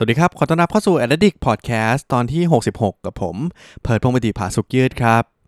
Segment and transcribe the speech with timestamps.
[0.00, 2.42] สวัสดีครับ ขอต้อนรับเข้าสู่ Addict Podcast ตอนที่
[2.72, 3.36] 66 กับผม
[3.82, 5.39] เพิร์ดพงศ์ปฏิภาสุกยืดครับ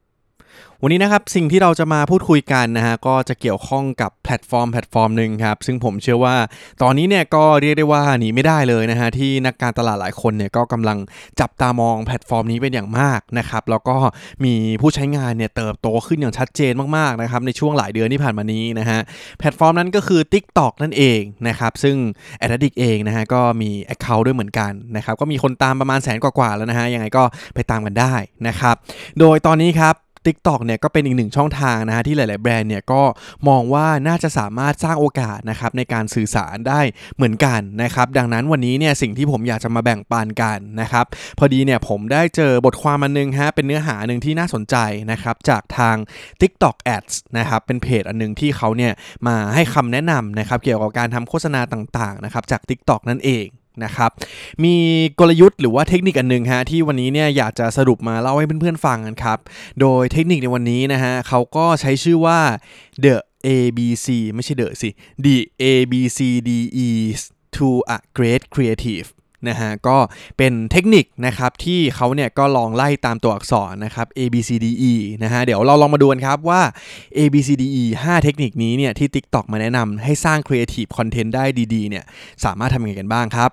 [0.85, 6.37] วันนี้นะครับสิ่งที่เราจะมาพูดคุยกันนะฮะก็จะเกี่ยวข้องกับแพลตฟอร์มแพลตฟอร์มหนึ่งครับซึ่งผมเชื่อว่า
[6.83, 10.99] ตอนนี้เนี่ยก็เรียกได้ว่าหนีไม่ได้เลยนะฮะที่นักการตลาดหลายคนเนี่ยก็กำลัง
[11.41, 13.97] จับตามองแพลตฟอร์มนี้เป็นอย่างมากนะครับแล้วก็
[14.45, 19.01] มีผู้ใช้งานเนี่ยเติบโตขึ้นอย่างชัดเจนมากๆนะครับในช่วงหลายเดือนที่ผ่านมานี้นะฮะ
[19.39, 21.97] แพลตฟอร์มนั้นก็คือ TikTok นั่นเองนะครับซึ่ง
[22.45, 27.25] a d d i c t เองนะฮะก็มี Account ด้วยเหมือนกันนะครับก็มีคนตามประมาณแสนกว่าๆแล้วนะฮะยังไงก็
[27.55, 28.15] ไปตามกันได้
[28.49, 28.77] นะครับ
[29.19, 33.03] โดยตอนนี้ครับ TikTok เนี่ยก็เป็นอีกหนึ่งช่องทางนะฮะที่หลาย ๆ แบรนด์เนี่ยก็
[33.49, 36.81] มองว่าน่าจะสามารถสร้างโอกาสนะครับในการสื่อสารได้
[37.17, 41.07] เหมือนกันนะครับดังนั้นวันนี้เนี่ยสิ่งที่ผมอยากจะมาแบ่งปันกันนะครับ
[41.39, 44.77] พอดีเนี่ยผมได้เจอบทความอันนึงฮะเป็นเนื้อหาหนึ่งที่น่าสนใจ
[45.11, 45.97] นะครับจากทาง
[46.41, 48.93] TikTok Ads นะครับเป็นเพจอันนึงที่เขาเนี่ย
[49.27, 53.47] มาให้คำแนะนำนะครับเกี่ยวกับการทำโฆษณาต่าง ๆ นะครับจาก TikTok นั่นเอง
[53.85, 54.11] นะครับ
[54.65, 54.75] มี
[55.19, 59.39] กลยุทธ์หรือว่าเทคนิคอันหนึ่งฮะที่วันนี้เนี่ยอยากจะสรุปมาเล่าให้เพื่อนๆฟังกันครับ
[59.81, 62.41] โดยเทคนิคในวันนี้นะฮะเขาก็ใช้ชื่อว่า
[63.05, 64.91] the ABC ไม่ใช่ the สิ
[65.25, 66.51] the a b c d
[66.87, 66.89] e
[67.57, 69.09] to a great creative
[69.49, 69.97] นะฮะก็
[70.39, 76.61] เป็นเทคนิคนะครับที่เขาเนี่ยก็ลองไล่ตามตัวอักษรนะครับ A B C D E นะฮะเดี๋ยวเราลองมาดูกันครับว่า
[77.19, 82.05] A B C D E 5 เทคนิคนี้เนี่ยที่ TikTok มาแนะนำให้สร้าง Creative Content ได้ดีๆเนี่ย
[82.45, 83.51] สามารถทำยังไงกันบ้างครับ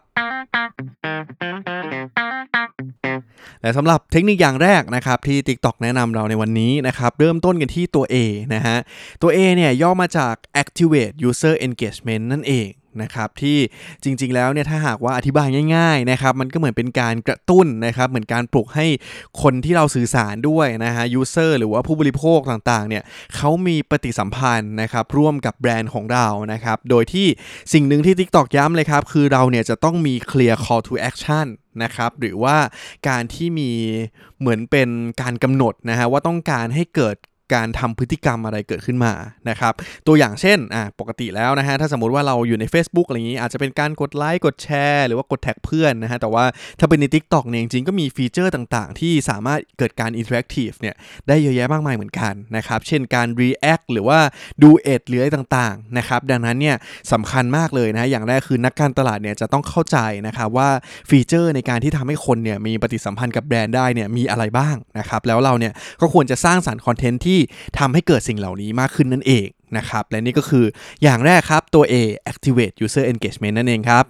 [3.61, 8.15] และสำหรับเทคนิคอย่างแรกนะครับที่ TikTok แนะนำเราในวันนี้นะครับเริ่มต้นกันที่ตัว A
[8.55, 8.77] นะฮะ
[9.21, 12.69] ตัว A เนี่ยย่อมาจาก Activate User Engagement นั่นเอง
[13.01, 13.57] นะครับที่
[14.03, 18.85] จริงๆแล้วเนี่ยถ้าหากว่าอธิบายง่ายๆนะครับมันก็เหมือนเป็นการกระตุ้นนะครับเหมือนการปลุกให้
[19.41, 23.03] คนที่เราสื่อสารด้วยนะฮะ user หรือว่าผู้บริโภคต่างๆเนี่ย
[23.35, 27.27] เขามีปฏิสัมพันธ์นะครับร่วมกับแบรนด์ของเรานะครับโดยที่
[27.73, 31.47] สิ่งหนึ่งที่ TikTok ย้ำเลยครับ คือเราเนี่ยจะต้องมี clear call to action
[31.83, 32.57] นะครับหรือว่า
[33.07, 33.71] การที่มี
[34.39, 34.89] เหมือนเป็น
[35.21, 37.15] การกำหนดนะฮะว่าต้องการให้เกิด
[37.53, 39.13] การทำพฤติกรรมอะไรเกิดขึ้นมา
[39.49, 39.73] นะครับ
[40.07, 46.45] ตัวอย่างเช่นอะปกติแล้วนะฮะถ้าสมมติว่าเราอยู่ใน Facebook อะไรอย่างนี้ อาจจะเป็นการกดไลค์กดแชร์หรือว่ากด tag เพื่อนนะฮะแต่ว่า
[46.79, 50.95] ถ้าเป็นใน TikTok เนี่ยจริงๆก็มีฟีเจอร์ต่างๆ ที่สามารถเกิดการ interactive เนี่ย
[51.27, 54.19] ได้เยอะแยะมากมายเหมือนกันนะครับเช่นการ React หรือว่า
[54.63, 56.75] Duet หรืออะไรต่างๆนะครับดังนั้นเนี่ย
[57.11, 60.69] สำคัญมากเลยนะอย่างแรกคือนักการตลาดเนี่ยจะต้องเข้าใจนะครับว่า
[61.09, 67.38] ฟีเจอร์ในการที่ทำให้คนเนี่ยมีปฏิสัมพันธ์กับแบรนด์ได้เนี่ยมีอะไรบ้างนะครับแล้วเราเนี่ยก็ควรจะสร้างสรรค์คอนเทนต์ที่
[67.79, 70.65] ทำให้เกิดสิ่งเหล่านี้มากขึ้นนั่นเองนะครับ และนี่ก็คือ
[71.03, 71.95] อย่างแรกครับตัว A
[72.31, 74.05] activate user engagement นั่นเองครับ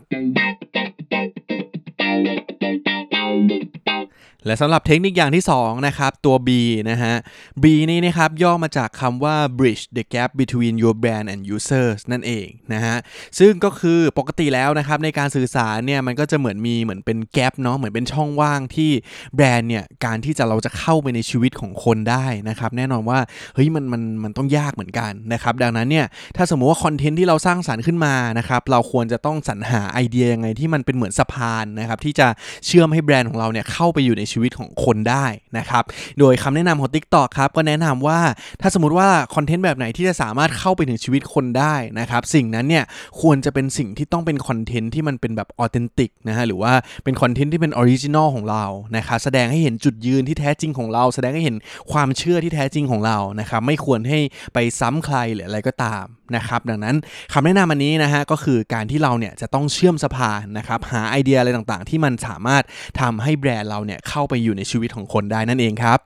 [4.45, 6.49] และสำหรับเทคนิคอย่างที่ 2 นะครับ ตัว B
[6.89, 7.15] นะฮะ
[7.63, 12.97] B นี่นะครับ ย่อมาจากคำว่า bridge the gap between your brand and users นั่นเองนะฮะ
[13.39, 18.91] ซึ่งก็คือปกติแล้วนะครับ ในการสื่อสารเนี่ย มันก็จะเหมือนมีเหมือนเป็นแกลบเนาะเหมือนเป็นช่องว่างที่
[19.35, 23.19] แบรนด์เนี่ย การที่จะเราจะเข้าไปในชีวิตของคนได้นะครับ แน่นอนว่า
[23.55, 26.05] เฮ้ยมันมันมันต้องยากเหมือนกันนะครับ ดังนั้นเนี่ย
[26.37, 32.27] ถ้าสมมุติว่าคอนเทนต์ที่เราสร้างสรรค์ขึ้นมานะครับ เราควรจะต้องสรรหาไอเดียยังไงที่มันเป็นเหมือนสะพานนะครับที่จะ
[32.65, 35.25] เชื่อมให้แบรนด์ของเราเนี่ยเข้าไปอยู่ในชีวิตของคนได้
[35.57, 35.83] นะครับ
[36.19, 38.19] โดยคำแนะนำของ TikTok ครับก็แนะนำว่า
[38.61, 42.83] ถ้าสมมติว่าคอนเทนต์แบบไหนที่จะสามารถเข้าไปถึงชีวิตคนได้นะครับ สิ่งนั้นเนี่ย
[43.21, 46.73] ควรจะเป็นสิ่งที่ต้องเป็นคอนเทนต์ที่มันเป็นแบบ authentic นะฮะหรือว่า
[47.03, 48.65] เป็นคอนเทนต์ที่เป็น original ของเรา
[48.97, 51.55] นะครับแสดงให้เห็นจุดยืนที่แท้จริงของเรา แสดงให้เห็น
[51.91, 54.19] ความเชื่อที่แท้จริงของเรานะครับไม่ควรให้
[54.53, 56.95] ไปซ้ำใครหรืออะไรก็ตาม นะครับดังนั้น
[57.33, 62.63] คำแนะนำอันนี้นะฮะก็คือการที่เราเนี่ยจะต้องเชื่อมสภานนะครับหาไอเดียอะไรต่างๆ ที่มันสามารถ
[63.01, 65.99] ทำให้แบรนด์เราเนี่ยเข้าไปอยู่ในชีวิตของคนได้นั่นเองครับ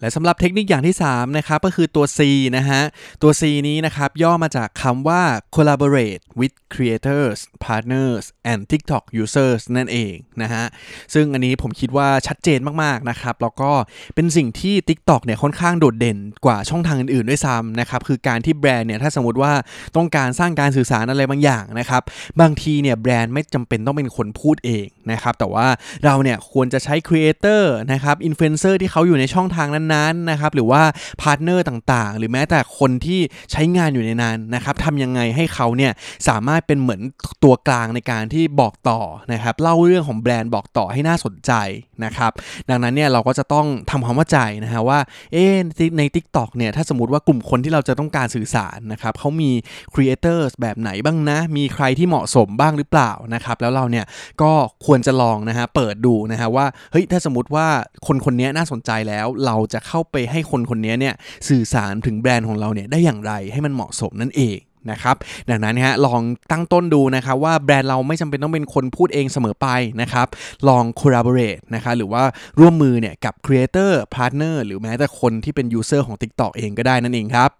[0.00, 2.20] และสำหรับเทคนิคอย่างที่3นะครับก็คือตัว C
[2.56, 2.82] นะฮะ
[3.22, 5.22] ตัว C นี้นะครับย่อมาจากคำว่า
[5.54, 10.64] collaborate with creators partners and TikTok users นั่นเองนะฮะ
[11.14, 13.70] ซึ่งอันนี้ผมคิดว่าชัดเจนมากๆนะครับ แล้วก็
[14.14, 19.52] เป็นสิ่งที่ TikTok เนี่ยค่อนข้างโดดเด่นกว่าช่องทางอื่นๆด้วยซ้ำนะครับ คือการที่แบรนด์เนี่ยถ้าสมมติว่า
[19.96, 22.02] ต้องการสร้างการสื่อสารอะไรบางอย่างนะครับ
[22.40, 25.66] บางทีเนี่ยแบรนด์ไม่จำเป็นต้องเป็นคนพูดเองนะครับ แต่ว่า
[26.04, 30.82] เราเนี่ยควรจะใช้ creator นะครับอินฟลูเอนเซอร์ที่เขาอยู่ในช่องทางนั้นนั้นนะครับหรือว่า
[31.20, 33.20] partner ต่างๆ หรือแม้แต่คนที่
[33.52, 35.92] ใช้งานอยู่ในนั้นนะครับทำยังไงให้เขาเนี่ย
[36.28, 37.00] สามารถเป็นเหมือน
[37.44, 39.00] ตัวกลางในการที่บอกต่อ
[39.32, 41.52] นะครับเล่าเรื่องของแบรนด์บอกต่อให้น่าสนใจ
[42.04, 42.32] นะครับ
[42.68, 44.98] ดังนั้นเนี่ยเราก็จะต้องทำความเข้าใจนะฮะว่า
[45.32, 45.44] เอ๊
[45.98, 49.50] ใน Tik t o อกเนี่ยถ้าสมมติว่ากลุ่มคนที่เราจะต้องการสื่อสารนะครับเขามี
[49.94, 54.04] creator แบบไหนบ้างนะ มีใครที่เหมาะสมบ้างหรือเปล่านะครับแล้วเราเนี่ย
[54.42, 54.52] ก็
[54.86, 57.66] ควรจะลองนะฮะเปิดดูนะฮะว่าเฮ้ยถ้าสมมติว่า
[58.06, 61.14] คนคนนี้น่าสนใจแล้วเราจะเข้าไปให้คนคนนี้เนี่ย
[61.48, 64.58] สื่อสารถึงแบรนด์ของเราเนี่ยได้อย่างไรให้มันเหมาะสมนั่นเอง
[64.90, 65.16] นะครับ
[65.50, 69.68] ดังนั้นฮะลองตั้งต้นดูนะครับว่าแบรนด์เราไม่จำเป็นต้องเป็นคนพูดเองเสมอไป
[70.00, 70.26] นะครับ
[70.68, 72.22] ลอง collaborate นะคะหรือว่า
[72.60, 77.50] ร่วมมือเนี่ยกับ creator partner หรือแม้แต่คนที่เป็น user ของ TikTok เองก็ได้นั่นเองครับ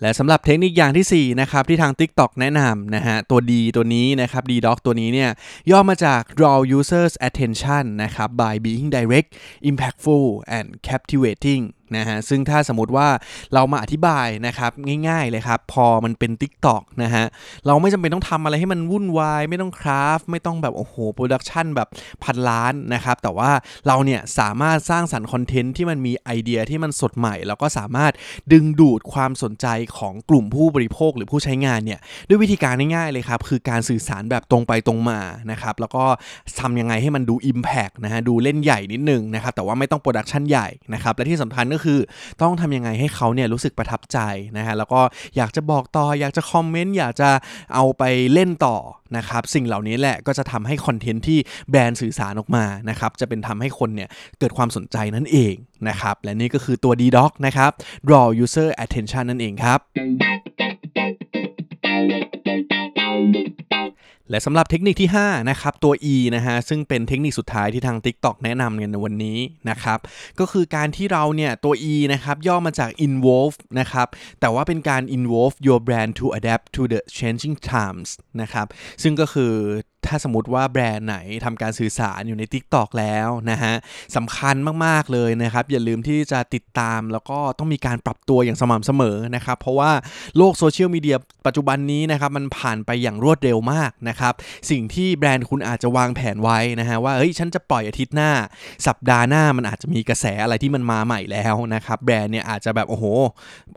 [0.00, 5.30] และสำหรับเทคนิคอย่างที่4นะครับที่ทาง TikTok แนะนำนะฮะตัว D ตัวนี้นะครับ D Doc ตัวนี้เนี่ย
[5.70, 9.30] ย่อมาจาก draw users attention นะครับ by being direct
[9.70, 10.26] impactful
[10.56, 11.62] and captivating
[11.96, 13.08] นะฮะซึ่งถ้าสมมติว่า
[13.54, 14.70] เรามาอธิบายนะครับ
[15.08, 17.24] ง่ายๆเลยครับ พอมันเป็น Tik t o อกนะฮะ
[17.66, 21.88] เราไม่จำเป็นต้องทำอะไรให้มันวุ่นวาย ไม่ต้อง craft ไม่ต้องแบบโอ้โห production แบบ
[22.24, 23.50] พันล้านนะครับแต่ว่า
[23.86, 28.12] เราเนี่ยสามารถสร้างสรรค์คอนเทนต์ที่มันมีไอเดียที่มันสดใหม่ แล้วก็สามารถ
[28.52, 29.66] ดึงดูดความสนใจ
[29.98, 36.04] ของกลุ่มผู้บริโภคหรือผู้ใช้งานเนี่ยด้วยวิธีการง่ายๆเลยครับคือการสื่อสารแบบตรงไปตรงมานะครับแล้วก็
[36.60, 41.98] ทำยังไงให้มันดู Impact นะฮะดูเล่นใหญ่นิดนึงนะครับแต่ว่าไม่ต้อง production ใหญ่นะครับและที่สำคัญก็คือ
[42.42, 44.18] ต้องทำยังไงให้เขาเนี่ยรู้สึกประทับใจ
[44.56, 45.00] นะฮะแล้วก็
[45.36, 47.30] อยากจะบอกต่อ อยากจะ comment อยากจะ
[47.74, 48.02] เอาไป
[48.32, 48.76] เล่นต่อ
[49.16, 51.38] นะครับสิ่งเหล่านี้แหละก็จะทำให้คอนเทนต์ที่
[51.70, 54.08] แบรนด์สื่อสารออกมานะครับจะเป็นทำให้คนเนี่ย
[54.38, 55.54] เกิดความสนใจนั่นเอง
[55.88, 57.70] นะครับและนี่ก็คือตัว D-Doc นะครับ
[58.06, 59.80] draw user attention นั่นเองครับ
[64.30, 69.38] และสำหรับเทคนิคที่ 5 นะครับ ตัว E นะฮะ ซึ่งเป็นเทคนิคสุดท้ายที่ทาง TikTok แนะนำกันในวันนี้
[69.70, 69.98] นะครับ
[70.40, 74.08] ก็คือการที่เราเนี่ย ตัว E นะครับ ย่อมาจาก involve นะครับ
[74.40, 78.08] แต่ว่าเป็นการ involve your brand to adapt to the changing times
[78.40, 78.66] นะครับ
[79.02, 79.52] ซึ่งก็คือ
[80.08, 83.74] ถ้าสมมติว่าแบรนด์ไหนทำการสื่อสารอยู่ใน TikTok แล้วนะฮะ
[84.16, 89.92] สำคัญมาก ๆ เลยนะครับ อย่าลืมที่จะติดตามแล้วก็ต้องมีการปรับตัวอย่างสม่ำเสมอนะครับ เพราะว่า
[90.36, 91.16] โลกโซเชียลมีเดีย
[91.46, 94.34] ปัจจุบันนี้นะครับ มันผ่านไปอย่างรวดเร็วมากนะครับ
[94.70, 98.30] สิ่งที่แบรนด์คุณอาจจะวางแผนไว้นะฮะว่าเฮ้ยฉันจะปล่อยอาทิตย์หน้า
[98.86, 103.04] สัปดาห์หน้ามันอาจจะมีกระแสอะไรที่มันมาใหม่แล้วนะครับแบรนด์เนี่ยอาจจะแบบโอ้โห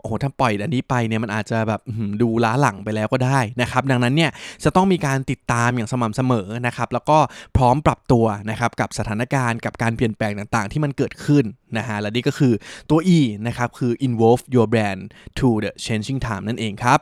[0.00, 1.80] โอ้โหถ้าปล่อยอันนี้ไปเนี่ยมันอาจจะแบบ
[2.22, 4.30] ดูล้าหลังไปแล้วก็ได้นะครับดังนั้นเนี่ย
[4.64, 7.18] จะต้องมีการติดตามอย่างสม่ำเสมอนะครับแล้วก็
[7.56, 11.44] พร้อมปรับตัวนะครับกับสถานการณ์กับการเปลี่ยนแปลงต่างๆ ที่มันเกิดขึ้น
[11.76, 12.52] นะฮะและนี่ก็คือ
[12.90, 15.02] ตัว E นะครับคือ involve your brand
[15.38, 16.98] to the changing time นั่นเองครับ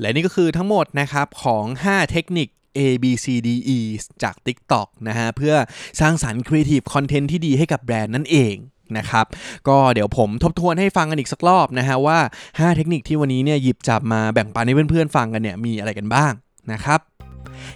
[0.00, 3.78] และนี่ก็คือทั้งหมดนะครับของ 5 เทคนิค A B C D E
[4.22, 5.54] จาก TikTok นะฮะเพื่อ
[6.00, 8.54] สร้างสรรค์ Creative Content ที่ดีให้กับแบรนด์นั่นเอง
[8.98, 9.26] นะครับ
[9.68, 12.18] ก็เดี๋ยวผมทบทวนให้ฟังกันอีกสักรอบนะฮะว่า
[12.48, 16.32] 5 เทคนิคที่วันนี้เนี่ยหยิบจับมาแบ่งปันให้เพื่อนๆฟังกันเนี่ยมีอะไรกันบ้าง
[16.72, 17.00] นะครับ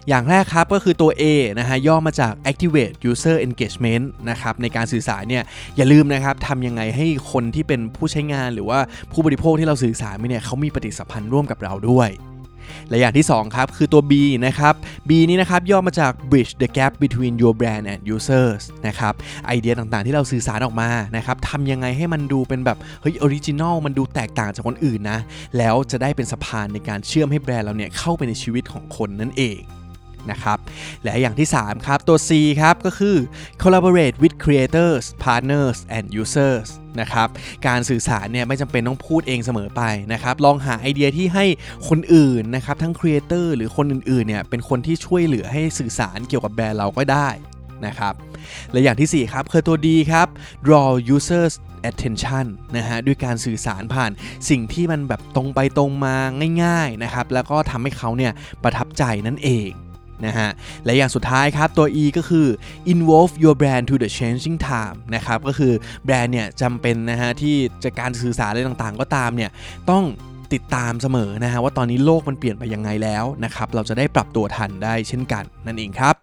[0.09, 1.23] อย่างแรกครับก็คือตัว A
[1.59, 5.43] นะฮะย่อมาจาก activate user engagement นะครับในการสื่อสารเนี่ย
[5.77, 8.79] อย่าลืมนะครับทำยังไงให้คนที่เป็นผู้ใช้งานหรือว่า
[9.13, 12.11] ผู้บริโภคที่เราสื่อสารไปเนี่ยเขามีปฏิสัมพันธ์ร่วมกับเราด้วย
[12.89, 14.13] และอย่างที่ 2 ครับ คือตัว B
[14.47, 14.75] นะครับ
[15.09, 19.15] B นี้นะครับย่อมาจาก bridge the gap between your brand and users นะครับ
[19.47, 25.19] ไอเดียต่างๆที่เราสื่อสารออกมานะครับทำยังไงให้มันดูเป็นแบบเฮ้ย original มันดูแตกต่างจากคนอื่นนะ
[25.59, 29.61] แล้วจะได้เป็นสะพานในการเชื่อมให้แบรนด์เราเนี่ยเข้าไปในชีวิตของคนนั่นเอง
[30.31, 30.59] นะครับ
[31.05, 33.17] และอย่างที่ 3 ครับ ตัว C ครับ ก็คือ
[33.63, 36.69] collaborate with creators partners and users
[37.01, 37.29] นะครับ
[37.67, 41.45] การสื่อสารเนี่ยไม่จำเป็นต้องพูดเองเสมอไปนะครับ ลองหาไอเดียที่ให้
[41.89, 47.29] คนอื่นนะครับ ทั้ง creator หรือคนอื่นๆเนี่ยเป็นคนที่ช่วยเหลือให้สื่อสารเกี่ยวกับแบรนด์เราก็ได้
[47.87, 48.15] นะครับ
[48.73, 50.29] และอย่างที่ 4 ครับคือตัว D ครับ
[50.67, 51.55] draw users
[51.91, 54.11] attention นะฮะด้วยการสื่อสารผ่าน
[54.49, 56.17] สิ่งที่มันแบบตรงไปตรงมา
[56.63, 59.71] ง่าย ๆ นะครับ แล้วก็ทำให้เขาเนี่ยประทับใจนั่นเอง
[60.27, 60.49] นะฮะ
[60.85, 62.47] และอย่างสุดท้ายครับ ตัว E ก็คือ
[62.93, 65.73] evolve your brand to the changing time นะครับ ก็คือ
[66.05, 69.51] แบรนด์เนี่ยจำเป็นนะฮะ ที่จะการสื่อสารอะไรต่างๆ ก็ตามเนี่ย
[69.91, 70.05] ต้อง
[70.55, 76.15] ติดตามเสมอนะฮะ ว่าตอนนี้โลกมันเปลี่ยนไปยังไงแล้วนะครับ เราจะได้ปรับตัวทันได้เช่นกันนั่นเองครับ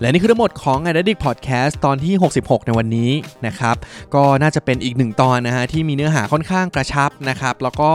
[0.00, 3.10] และนี่คือทั้งหมดของ a d d i c t Podcast ตอนที่ 66 ในวันนี้
[3.46, 3.76] นะครับ
[4.14, 7.90] ก็น่าจะเป็นอีกหนึ่งตอนนะฮะที่มีเนื้อหาค่อนข้างกระชับนะครับแล้วก็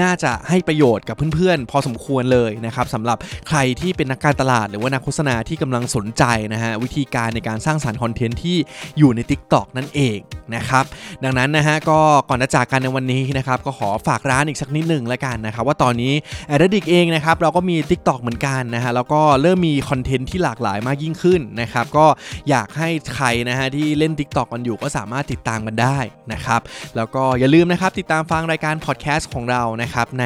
[0.00, 3.18] น่าจะให้ประโยชน์กับเพื่อนๆ พอสมควรเลยนะครับสำหรับ
[3.48, 8.56] ใครที่เป็นนักการตลาดหรือว่านักโฆษณาที่กำลังสนใจนะฮะวิธีการในการสร้างสรรค์ content ที่
[8.98, 10.18] อยู่ใน TikTok นั่นเอง
[10.54, 10.84] นะครับ
[11.24, 16.12] ดังนั้นนะฮะก็ก่อนจะจากกันในวันนี้นะครับก็ขอฝากร้านอีกสักนิดหนึ่งแล้วกันนะครับว่าตอนนี้
[16.54, 22.06] a d d i c t เองนะครับเราก็มี TikTok เหมือนกันนะฮะแล้วก็เริ่มมี content ที่หลากหลายมากยิ่งขึ้นนะครับก็
[22.50, 25.98] อยากให้ใครนะฮะที่เล่น TikTok กันอยู่ก็สามารถติดตามกันได้
[26.32, 26.60] นะครับ
[26.96, 30.24] แล้วก็อย่าลืมนะครับติดตามฟังรายการพอดแคสต์ของเรานะครับใน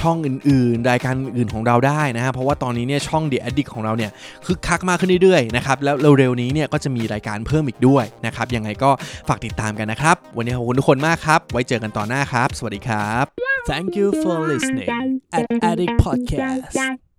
[0.00, 4.10] ช่องอื่นๆ รายการอื่นของเราได้นะฮะเพราะว่าตอนนี้เนี่ยช่อง The Addict ของเราเนี่ย
[4.46, 8.90] คึกคักมากขึ้นเรื่อยๆนะครับแล้วเร็วๆนี้เนี่ยก็จะมีรายการเพิ่มอีกด้วยนะครับยังไงก็
[9.28, 13.24] ฝากติดตามกันนะครับ วันนี้ขอบคุณทุกคนมากครับ ไว้เจอกันต่อหน้าครับ สวัสดีครับ
[13.70, 14.90] Thank you for listening
[15.38, 17.09] at Addict Podcast